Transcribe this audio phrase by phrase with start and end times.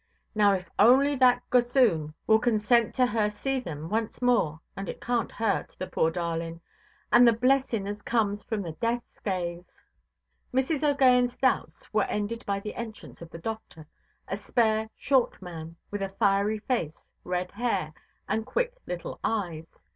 [0.33, 4.99] Now, if only that gossoon will consent to her see them, once more, and it
[4.99, 9.71] canʼt hurt, the poor darlinʼ—and the blessing as comes from the deathʼs gaze——"
[10.51, 10.97] Mrs.
[10.97, 13.85] OʼGaghanʼs doubts were ended by the entrance of the doctor,
[14.27, 17.93] a spare, short man, with a fiery face, red hair,
[18.27, 19.83] and quick little eyes.